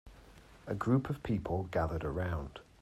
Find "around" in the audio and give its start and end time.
2.03-2.59